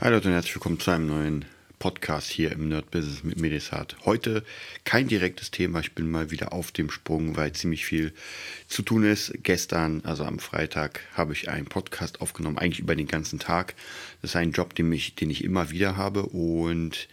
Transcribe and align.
Hi 0.00 0.10
Leute 0.10 0.28
und 0.28 0.34
herzlich 0.34 0.54
willkommen 0.54 0.78
zu 0.78 0.92
einem 0.92 1.08
neuen 1.08 1.44
Podcast 1.80 2.30
hier 2.30 2.52
im 2.52 2.68
Nerd 2.68 2.88
Business 2.92 3.24
mit 3.24 3.40
Medisat. 3.40 3.96
Heute 4.04 4.44
kein 4.84 5.08
direktes 5.08 5.50
Thema, 5.50 5.80
ich 5.80 5.96
bin 5.96 6.08
mal 6.08 6.30
wieder 6.30 6.52
auf 6.52 6.70
dem 6.70 6.88
Sprung, 6.88 7.36
weil 7.36 7.52
ziemlich 7.52 7.84
viel 7.84 8.12
zu 8.68 8.82
tun 8.82 9.02
ist. 9.02 9.32
Gestern, 9.42 10.02
also 10.04 10.22
am 10.22 10.38
Freitag, 10.38 11.00
habe 11.14 11.32
ich 11.32 11.48
einen 11.48 11.66
Podcast 11.66 12.20
aufgenommen, 12.20 12.58
eigentlich 12.58 12.78
über 12.78 12.94
den 12.94 13.08
ganzen 13.08 13.40
Tag. 13.40 13.74
Das 14.22 14.30
ist 14.30 14.36
ein 14.36 14.52
Job, 14.52 14.72
den 14.76 14.92
ich, 14.92 15.16
den 15.16 15.30
ich 15.30 15.42
immer 15.42 15.70
wieder 15.70 15.96
habe 15.96 16.26
und 16.26 17.08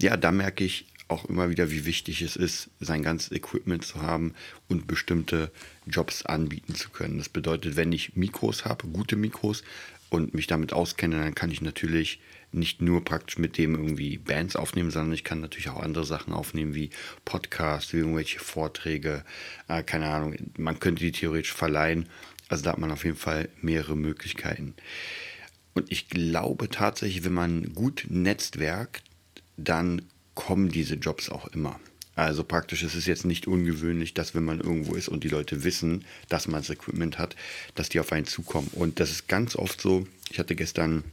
ja, 0.00 0.16
da 0.16 0.32
merke 0.32 0.64
ich, 0.64 0.86
auch 1.10 1.24
immer 1.26 1.50
wieder, 1.50 1.70
wie 1.70 1.84
wichtig 1.84 2.22
es 2.22 2.36
ist, 2.36 2.70
sein 2.80 3.02
ganzes 3.02 3.32
Equipment 3.32 3.84
zu 3.84 4.02
haben 4.02 4.34
und 4.68 4.86
bestimmte 4.86 5.50
Jobs 5.86 6.24
anbieten 6.24 6.74
zu 6.74 6.90
können. 6.90 7.18
Das 7.18 7.28
bedeutet, 7.28 7.76
wenn 7.76 7.92
ich 7.92 8.16
Mikros 8.16 8.64
habe, 8.64 8.86
gute 8.88 9.16
Mikros 9.16 9.62
und 10.08 10.34
mich 10.34 10.46
damit 10.46 10.72
auskenne, 10.72 11.18
dann 11.18 11.34
kann 11.34 11.50
ich 11.50 11.62
natürlich 11.62 12.20
nicht 12.52 12.82
nur 12.82 13.04
praktisch 13.04 13.38
mit 13.38 13.58
dem 13.58 13.74
irgendwie 13.74 14.18
Bands 14.18 14.56
aufnehmen, 14.56 14.90
sondern 14.90 15.12
ich 15.12 15.24
kann 15.24 15.40
natürlich 15.40 15.68
auch 15.68 15.80
andere 15.80 16.04
Sachen 16.04 16.32
aufnehmen, 16.32 16.74
wie 16.74 16.90
Podcasts, 17.24 17.92
wie 17.92 17.98
irgendwelche 17.98 18.40
Vorträge, 18.40 19.24
äh, 19.68 19.82
keine 19.82 20.08
Ahnung, 20.08 20.34
man 20.56 20.80
könnte 20.80 21.04
die 21.04 21.12
theoretisch 21.12 21.52
verleihen. 21.52 22.08
Also 22.48 22.64
da 22.64 22.72
hat 22.72 22.78
man 22.78 22.90
auf 22.90 23.04
jeden 23.04 23.16
Fall 23.16 23.48
mehrere 23.60 23.96
Möglichkeiten. 23.96 24.74
Und 25.74 25.92
ich 25.92 26.08
glaube 26.08 26.68
tatsächlich, 26.68 27.24
wenn 27.24 27.32
man 27.32 27.72
gut 27.74 28.06
netzwerkt, 28.08 29.04
dann 29.56 30.02
kommen 30.34 30.68
diese 30.68 30.94
Jobs 30.94 31.28
auch 31.28 31.48
immer. 31.48 31.78
Also 32.16 32.44
praktisch 32.44 32.82
ist 32.82 32.94
es 32.94 33.06
jetzt 33.06 33.24
nicht 33.24 33.46
ungewöhnlich, 33.46 34.14
dass 34.14 34.34
wenn 34.34 34.44
man 34.44 34.60
irgendwo 34.60 34.94
ist 34.94 35.08
und 35.08 35.24
die 35.24 35.28
Leute 35.28 35.64
wissen, 35.64 36.04
dass 36.28 36.48
man 36.48 36.60
das 36.60 36.70
Equipment 36.70 37.18
hat, 37.18 37.36
dass 37.74 37.88
die 37.88 38.00
auf 38.00 38.12
einen 38.12 38.26
zukommen. 38.26 38.68
Und 38.72 39.00
das 39.00 39.10
ist 39.10 39.28
ganz 39.28 39.56
oft 39.56 39.80
so. 39.80 40.06
Ich 40.30 40.38
hatte 40.38 40.54
gestern 40.54 41.04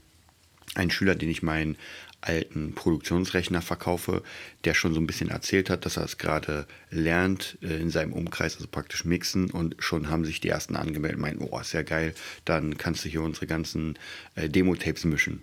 einen 0.76 0.92
Schüler, 0.92 1.16
den 1.16 1.30
ich 1.30 1.44
meinen 1.44 1.78
alten 2.22 2.74
Produktionsrechner 2.74 3.62
verkaufe, 3.62 4.24
der 4.66 4.74
schon 4.74 4.94
so 4.94 5.00
ein 5.00 5.08
bisschen 5.08 5.30
erzählt 5.30 5.70
hat, 5.70 5.86
dass 5.86 5.98
er 5.98 6.04
es 6.04 6.18
gerade 6.18 6.66
lernt 6.90 7.58
äh, 7.62 7.80
in 7.80 7.90
seinem 7.90 8.14
Umkreis, 8.14 8.56
also 8.56 8.68
praktisch 8.68 9.06
mixen 9.06 9.52
und 9.52 9.76
schon 9.80 10.10
haben 10.10 10.26
sich 10.26 10.40
die 10.40 10.50
ersten 10.50 10.76
angemeldet, 10.76 11.20
meinen, 11.20 11.40
oh, 11.40 11.60
ist 11.60 11.74
ja 11.74 11.84
geil, 11.84 12.14
dann 12.44 12.78
kannst 12.78 13.06
du 13.06 13.10
hier 13.10 13.22
unsere 13.22 13.48
ganzen 13.48 13.98
äh, 14.36 14.50
Demo-Tapes 14.50 15.06
mischen. 15.06 15.42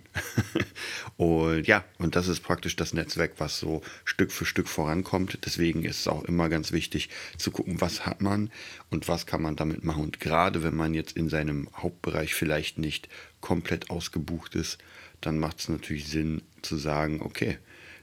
und 1.17 1.65
ja, 1.65 1.85
und 1.97 2.15
das 2.15 2.27
ist 2.27 2.41
praktisch 2.41 2.75
das 2.75 2.93
Netzwerk, 2.93 3.33
was 3.37 3.59
so 3.59 3.81
Stück 4.03 4.31
für 4.31 4.45
Stück 4.45 4.67
vorankommt. 4.67 5.39
Deswegen 5.45 5.83
ist 5.83 6.01
es 6.01 6.07
auch 6.07 6.23
immer 6.25 6.49
ganz 6.49 6.71
wichtig 6.71 7.09
zu 7.37 7.51
gucken, 7.51 7.79
was 7.79 8.05
hat 8.05 8.21
man 8.21 8.51
und 8.89 9.07
was 9.07 9.25
kann 9.25 9.41
man 9.41 9.55
damit 9.55 9.83
machen. 9.83 10.03
Und 10.03 10.19
gerade 10.19 10.63
wenn 10.63 10.75
man 10.75 10.93
jetzt 10.93 11.15
in 11.15 11.29
seinem 11.29 11.69
Hauptbereich 11.75 12.35
vielleicht 12.35 12.77
nicht 12.77 13.07
komplett 13.39 13.89
ausgebucht 13.89 14.55
ist, 14.55 14.77
dann 15.21 15.39
macht 15.39 15.59
es 15.59 15.69
natürlich 15.69 16.07
Sinn 16.07 16.41
zu 16.67 16.77
sagen, 16.77 17.21
okay, 17.21 17.57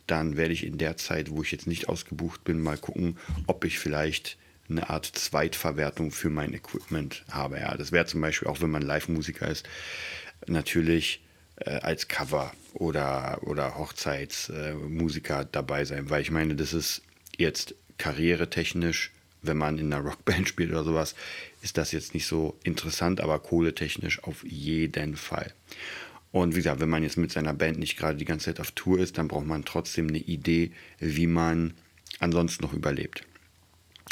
dann 0.06 0.37
werde 0.37 0.53
ich 0.53 0.67
in 0.67 0.78
der 0.78 0.97
Zeit, 0.97 1.31
wo 1.31 1.43
ich 1.43 1.53
jetzt 1.53 1.67
nicht 1.67 1.89
ausgebucht 1.89 2.45
bin, 2.45 2.61
mal 2.61 2.78
gucken, 2.78 3.19
ob 3.47 3.65
ich 3.65 3.78
vielleicht 3.78 4.37
eine 4.69 4.91
Art 4.91 5.06
Zweitverwertung 5.06 6.11
für 6.11 6.31
mein 6.31 6.55
Equipment 6.55 7.25
habe. 7.31 7.59
Ja, 7.59 7.77
das 7.77 7.93
wäre 7.93 8.06
zum 8.06 8.21
Beispiel 8.21 8.49
auch, 8.49 8.61
wenn 8.61 8.71
man 8.71 8.83
Live-Musiker 8.83 9.49
ist, 9.49 9.69
natürlich 10.47 11.23
äh, 11.56 11.71
als 11.71 12.09
Cover 12.09 12.53
oder, 12.75 13.41
oder 13.43 13.77
Hochzeitsmusiker 13.77 15.43
äh, 15.43 15.47
dabei 15.50 15.84
sein, 15.84 16.11
weil 16.11 16.23
ich 16.23 16.31
meine, 16.31 16.55
das 16.55 16.73
ist 16.73 17.03
jetzt 17.37 17.75
karrieretechnisch, 17.99 19.12
wenn 19.43 19.59
man 19.59 19.79
in 19.79 19.93
einer 19.93 20.05
Rockband 20.05 20.49
spielt 20.49 20.71
oder 20.71 20.84
sowas, 20.84 21.15
ist 21.62 21.79
das 21.79 21.93
jetzt 21.93 22.15
nicht 22.15 22.27
so 22.27 22.59
interessant, 22.65 23.21
aber 23.21 23.39
kohletechnisch 23.39 24.23
auf 24.25 24.44
jeden 24.44 25.17
Fall. 25.17 25.53
Und 26.32 26.54
wie 26.54 26.59
gesagt, 26.59 26.81
wenn 26.81 26.88
man 26.88 27.03
jetzt 27.03 27.19
mit 27.19 27.31
seiner 27.31 27.53
Band 27.53 27.78
nicht 27.78 27.98
gerade 27.98 28.16
die 28.16 28.25
ganze 28.25 28.47
Zeit 28.47 28.60
auf 28.60 28.72
Tour 28.72 28.98
ist, 28.98 29.19
dann 29.19 29.28
braucht 29.28 29.47
man 29.47 29.65
trotzdem 29.65 30.09
eine 30.09 30.19
Idee, 30.19 30.72
wie 30.98 31.26
man 31.26 31.75
ansonsten 32.19 32.65
noch 32.65 32.72
überlebt. 32.72 33.25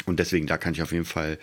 Und 0.05 0.19
deswegen, 0.19 0.47
da 0.47 0.57
kann 0.57 0.73
ich 0.73 0.81
auf 0.81 0.91
jeden 0.91 1.05
Fall 1.05 1.39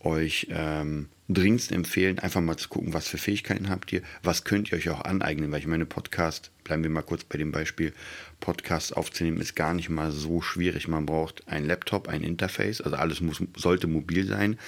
euch 0.00 0.46
ähm, 0.50 1.08
dringendst 1.28 1.72
empfehlen, 1.72 2.18
einfach 2.18 2.40
mal 2.40 2.56
zu 2.56 2.68
gucken, 2.68 2.94
was 2.94 3.08
für 3.08 3.18
Fähigkeiten 3.18 3.68
habt 3.68 3.92
ihr, 3.92 4.02
was 4.22 4.44
könnt 4.44 4.70
ihr 4.70 4.78
euch 4.78 4.88
auch 4.88 5.02
aneignen, 5.02 5.52
weil 5.52 5.60
ich 5.60 5.66
meine, 5.66 5.86
Podcast, 5.86 6.50
bleiben 6.64 6.82
wir 6.82 6.90
mal 6.90 7.02
kurz 7.02 7.24
bei 7.24 7.36
dem 7.36 7.52
Beispiel, 7.52 7.92
Podcast 8.40 8.96
aufzunehmen 8.96 9.40
ist 9.40 9.54
gar 9.54 9.74
nicht 9.74 9.88
mal 9.88 10.10
so 10.12 10.40
schwierig. 10.40 10.88
Man 10.88 11.06
braucht 11.06 11.46
ein 11.48 11.66
Laptop, 11.66 12.08
ein 12.08 12.22
Interface, 12.22 12.80
also 12.80 12.96
alles 12.96 13.20
muss, 13.20 13.42
sollte 13.56 13.88
mobil 13.88 14.26
sein, 14.26 14.58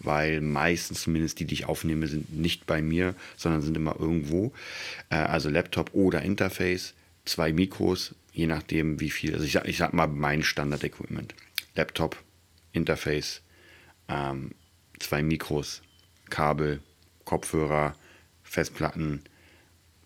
weil 0.00 0.40
meistens 0.40 1.02
zumindest 1.02 1.40
die, 1.40 1.44
die 1.44 1.54
ich 1.54 1.66
aufnehme, 1.66 2.06
sind 2.06 2.36
nicht 2.36 2.66
bei 2.66 2.82
mir, 2.82 3.14
sondern 3.36 3.62
sind 3.62 3.76
immer 3.76 3.96
irgendwo. 3.98 4.52
Äh, 5.08 5.16
also 5.16 5.48
Laptop 5.48 5.94
oder 5.94 6.22
Interface, 6.22 6.94
zwei 7.24 7.52
Mikros, 7.52 8.14
je 8.32 8.46
nachdem 8.46 9.00
wie 9.00 9.10
viel, 9.10 9.32
also 9.32 9.44
ich 9.44 9.52
sag, 9.52 9.66
ich 9.68 9.78
sag 9.78 9.92
mal 9.94 10.08
mein 10.08 10.42
Standard-Equipment. 10.42 11.34
Laptop, 11.76 12.16
Interface, 12.72 13.42
ähm, 14.08 14.50
zwei 15.00 15.22
Mikros, 15.22 15.82
Kabel, 16.28 16.80
Kopfhörer, 17.24 17.94
Festplatten. 18.44 19.22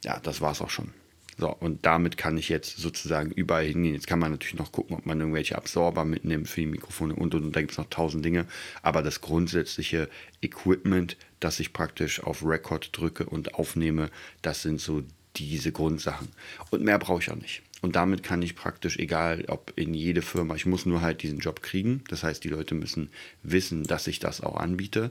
Ja, 0.04 0.18
das 0.20 0.40
war 0.40 0.52
es 0.52 0.62
auch 0.62 0.70
schon. 0.70 0.92
So, 1.36 1.50
und 1.50 1.84
damit 1.84 2.16
kann 2.16 2.38
ich 2.38 2.48
jetzt 2.48 2.76
sozusagen 2.76 3.32
überall 3.32 3.64
hingehen. 3.64 3.94
Jetzt 3.94 4.06
kann 4.06 4.20
man 4.20 4.30
natürlich 4.30 4.54
noch 4.54 4.70
gucken, 4.70 4.96
ob 4.96 5.04
man 5.04 5.18
irgendwelche 5.18 5.56
Absorber 5.56 6.04
mitnimmt 6.04 6.48
für 6.48 6.60
die 6.60 6.66
Mikrofone 6.66 7.14
und 7.14 7.34
und 7.34 7.44
und. 7.44 7.56
Da 7.56 7.60
gibt 7.60 7.72
es 7.72 7.78
noch 7.78 7.90
tausend 7.90 8.24
Dinge. 8.24 8.46
Aber 8.82 9.02
das 9.02 9.20
grundsätzliche 9.20 10.08
Equipment, 10.42 11.16
das 11.40 11.58
ich 11.58 11.72
praktisch 11.72 12.22
auf 12.22 12.44
Record 12.44 12.96
drücke 12.96 13.26
und 13.26 13.54
aufnehme, 13.54 14.10
das 14.42 14.62
sind 14.62 14.80
so 14.80 15.02
diese 15.36 15.72
Grundsachen. 15.72 16.28
Und 16.70 16.84
mehr 16.84 16.98
brauche 17.00 17.20
ich 17.20 17.30
auch 17.30 17.36
nicht. 17.36 17.62
Und 17.84 17.96
damit 17.96 18.22
kann 18.22 18.40
ich 18.40 18.56
praktisch, 18.56 18.96
egal 18.96 19.44
ob 19.48 19.74
in 19.76 19.92
jede 19.92 20.22
Firma, 20.22 20.54
ich 20.54 20.64
muss 20.64 20.86
nur 20.86 21.02
halt 21.02 21.22
diesen 21.22 21.40
Job 21.40 21.60
kriegen. 21.60 22.02
Das 22.08 22.22
heißt, 22.22 22.42
die 22.42 22.48
Leute 22.48 22.74
müssen 22.74 23.10
wissen, 23.42 23.84
dass 23.84 24.06
ich 24.06 24.20
das 24.20 24.40
auch 24.40 24.56
anbiete. 24.56 25.10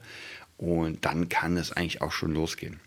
Und 0.57 1.05
dann 1.05 1.29
kann 1.29 1.55
es 1.55 1.71
eigentlich 1.71 2.01
auch 2.01 2.11
schon 2.11 2.33
losgehen. 2.33 2.79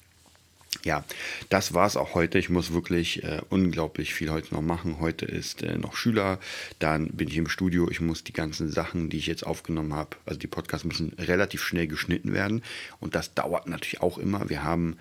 Ja, 0.83 1.05
das 1.51 1.73
war 1.73 1.87
es 1.87 1.97
auch 1.97 2.15
heute. 2.15 2.37
Ich 2.37 2.51
muss 2.51 2.73
wirklich 2.73 3.23
äh, 3.23 3.43
unglaublich 3.49 4.13
viel 4.13 4.33
heute 4.33 4.55
noch 4.55 4.61
machen. 4.61 4.99
Heute 4.99 5.25
ist 5.25 5.63
äh, 5.63 5.79
noch 5.79 5.95
Schüler, 5.95 6.41
dann 6.81 7.07
bin 7.11 7.29
ich 7.29 7.37
im 7.37 7.49
Studio. 7.49 7.89
Ich 7.89 8.01
muss 8.01 8.25
die 8.25 8.33
ganzen 8.33 8.69
Sachen, 8.69 9.09
die 9.09 9.19
ich 9.19 9.29
jetzt 9.29 9.47
aufgenommen 9.47 9.95
habe, 9.95 10.17
also 10.27 10.37
die 10.37 10.49
Podcasts 10.49 10.85
müssen 10.85 11.13
relativ 11.17 11.63
schnell 11.63 11.87
geschnitten 11.87 12.33
werden. 12.33 12.65
Und 12.99 13.15
das 13.15 13.35
dauert 13.35 13.69
natürlich 13.69 14.01
auch 14.01 14.19
immer. 14.19 14.51
Wir 14.51 14.65
haben, 14.65 14.97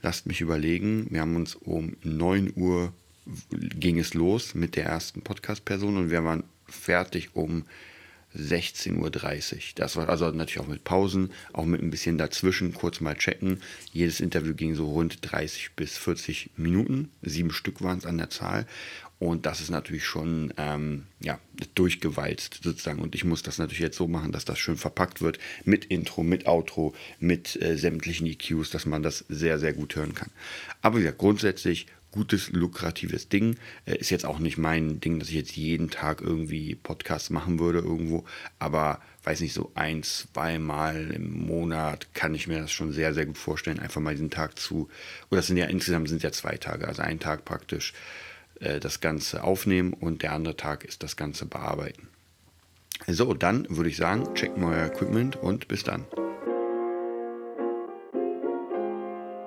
lasst 0.00 0.24
mich 0.24 0.40
überlegen, 0.40 1.06
wir 1.10 1.20
haben 1.20 1.36
uns 1.36 1.54
um 1.54 1.96
9 2.02 2.54
Uhr 2.56 2.94
ging 3.50 3.98
es 3.98 4.14
los 4.14 4.54
mit 4.54 4.76
der 4.76 4.86
ersten 4.86 5.22
Podcast-Person 5.22 5.96
und 5.96 6.10
wir 6.10 6.24
waren 6.24 6.44
fertig 6.66 7.30
um 7.34 7.64
16.30 8.36 8.96
Uhr. 8.96 9.60
Das 9.74 9.96
war 9.96 10.08
also 10.08 10.30
natürlich 10.30 10.60
auch 10.60 10.68
mit 10.68 10.84
Pausen, 10.84 11.30
auch 11.52 11.66
mit 11.66 11.82
ein 11.82 11.90
bisschen 11.90 12.18
dazwischen, 12.18 12.72
kurz 12.72 13.00
mal 13.00 13.14
checken. 13.14 13.60
Jedes 13.92 14.20
Interview 14.20 14.54
ging 14.54 14.74
so 14.74 14.90
rund 14.90 15.18
30 15.20 15.72
bis 15.76 15.98
40 15.98 16.50
Minuten. 16.56 17.10
Sieben 17.20 17.50
Stück 17.50 17.82
waren 17.82 17.98
es 17.98 18.06
an 18.06 18.18
der 18.18 18.30
Zahl. 18.30 18.66
Und 19.18 19.46
das 19.46 19.60
ist 19.60 19.70
natürlich 19.70 20.04
schon 20.04 20.52
ähm, 20.56 21.04
ja, 21.20 21.38
durchgewalzt 21.76 22.60
sozusagen. 22.64 23.00
Und 23.00 23.14
ich 23.14 23.24
muss 23.24 23.42
das 23.42 23.58
natürlich 23.58 23.78
jetzt 23.78 23.96
so 23.96 24.08
machen, 24.08 24.32
dass 24.32 24.44
das 24.44 24.58
schön 24.58 24.76
verpackt 24.76 25.20
wird 25.20 25.38
mit 25.64 25.84
Intro, 25.84 26.24
mit 26.24 26.46
Outro, 26.46 26.92
mit 27.20 27.60
äh, 27.62 27.76
sämtlichen 27.76 28.26
EQs, 28.26 28.70
dass 28.70 28.84
man 28.84 29.04
das 29.04 29.24
sehr, 29.28 29.60
sehr 29.60 29.74
gut 29.74 29.94
hören 29.94 30.14
kann. 30.14 30.30
Aber 30.80 30.98
ja, 30.98 31.12
grundsätzlich 31.12 31.86
gutes, 32.12 32.50
lukratives 32.52 33.28
Ding. 33.28 33.56
Äh, 33.84 33.96
ist 33.96 34.10
jetzt 34.10 34.24
auch 34.24 34.38
nicht 34.38 34.58
mein 34.58 35.00
Ding, 35.00 35.18
dass 35.18 35.28
ich 35.28 35.34
jetzt 35.34 35.56
jeden 35.56 35.90
Tag 35.90 36.20
irgendwie 36.20 36.76
Podcasts 36.76 37.30
machen 37.30 37.58
würde 37.58 37.80
irgendwo, 37.80 38.24
aber 38.60 39.00
weiß 39.24 39.40
nicht, 39.40 39.54
so 39.54 39.72
ein, 39.74 40.02
zweimal 40.02 41.10
im 41.10 41.46
Monat 41.46 42.14
kann 42.14 42.34
ich 42.34 42.46
mir 42.46 42.60
das 42.60 42.72
schon 42.72 42.92
sehr, 42.92 43.14
sehr 43.14 43.26
gut 43.26 43.38
vorstellen, 43.38 43.80
einfach 43.80 44.00
mal 44.00 44.14
diesen 44.14 44.30
Tag 44.30 44.58
zu, 44.58 44.88
oder 45.30 45.42
sind 45.42 45.56
ja 45.56 45.66
insgesamt 45.66 46.08
sind 46.08 46.22
ja 46.22 46.32
zwei 46.32 46.56
Tage, 46.56 46.86
also 46.86 47.02
ein 47.02 47.18
Tag 47.18 47.44
praktisch 47.44 47.92
äh, 48.60 48.78
das 48.78 49.00
Ganze 49.00 49.42
aufnehmen 49.42 49.92
und 49.92 50.22
der 50.22 50.32
andere 50.32 50.56
Tag 50.56 50.84
ist 50.84 51.02
das 51.02 51.16
Ganze 51.16 51.46
bearbeiten. 51.46 52.08
So, 53.06 53.34
dann 53.34 53.66
würde 53.68 53.90
ich 53.90 53.96
sagen, 53.96 54.32
checkt 54.34 54.56
mal 54.56 54.74
euer 54.76 54.86
Equipment 54.86 55.36
und 55.36 55.66
bis 55.66 55.82
dann. 55.82 56.04